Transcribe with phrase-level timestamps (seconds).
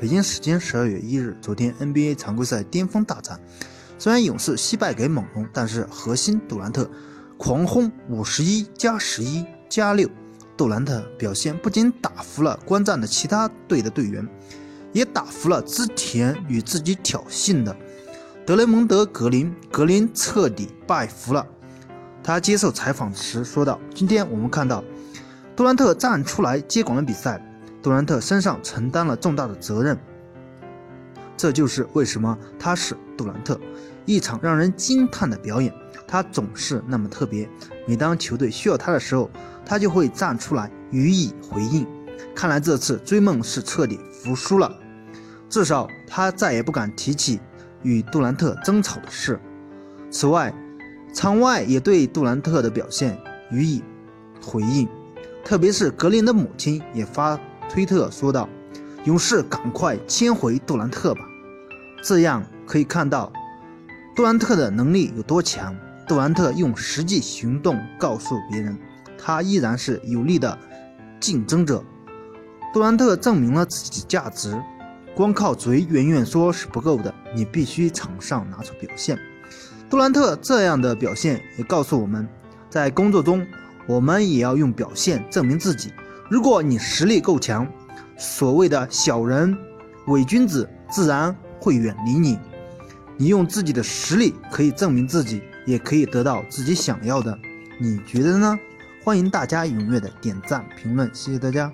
[0.00, 3.38] 北京时间十二月一日，昨天 NBA 常规赛巅峰大战，
[3.98, 6.90] 虽然勇士惜败给猛龙，但是核心杜兰特
[7.36, 10.08] 狂轰五十一加十一加六。
[10.56, 14.26] 杜兰特表现不仅打服了观战的其他队的队员，
[14.94, 17.76] 也打服了之前与自己挑衅的
[18.46, 19.54] 德雷蒙德·格林。
[19.70, 21.46] 格林彻底拜服了。
[22.22, 24.82] 他接受采访时说道：“今天我们看到
[25.54, 27.46] 杜兰特站出来接管了比赛。”
[27.82, 29.98] 杜兰特身上承担了重大的责任，
[31.36, 33.58] 这就是为什么他是杜兰特。
[34.04, 35.72] 一场让人惊叹的表演，
[36.06, 37.48] 他总是那么特别。
[37.86, 39.30] 每当球队需要他的时候，
[39.64, 41.86] 他就会站出来予以回应。
[42.34, 44.74] 看来这次追梦是彻底服输了，
[45.48, 47.40] 至少他再也不敢提起
[47.82, 49.40] 与杜兰特争吵的事。
[50.10, 50.52] 此外，
[51.14, 53.16] 场外也对杜兰特的表现
[53.50, 53.82] 予以
[54.42, 54.88] 回应，
[55.44, 57.38] 特别是格林的母亲也发。
[57.72, 58.48] 推特说道
[59.06, 61.20] ：“勇士，赶快签回杜兰特吧，
[62.02, 63.32] 这样可以看到
[64.16, 65.72] 杜兰特的能力有多强。
[66.08, 68.76] 杜兰特用实际行动告诉别人，
[69.16, 70.58] 他依然是有力的
[71.20, 71.84] 竞争者。
[72.74, 74.60] 杜兰特证明了自己的价值，
[75.14, 79.16] 光靠嘴远远说是不够的，你必须场上拿出表现。
[79.88, 82.28] 杜兰特这样的表现也告诉我们，
[82.68, 83.46] 在工作中
[83.86, 85.92] 我们也要用表现证明自己。”
[86.30, 87.66] 如果你实力够强，
[88.16, 89.58] 所谓的小人、
[90.06, 92.38] 伪君子自然会远离你。
[93.16, 97.36] 你用自己的实力可以证明自己，也可以得到自己想要的。
[97.80, 98.56] 你觉得呢？
[99.02, 101.72] 欢迎大家踊跃的点赞评论，谢谢大家。